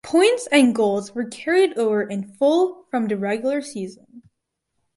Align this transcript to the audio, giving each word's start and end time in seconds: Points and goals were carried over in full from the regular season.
Points 0.03 0.47
and 0.51 0.73
goals 0.73 1.13
were 1.13 1.25
carried 1.25 1.77
over 1.77 2.01
in 2.01 2.23
full 2.23 2.85
from 2.89 3.05
the 3.07 3.15
regular 3.15 3.61
season. 3.61 4.23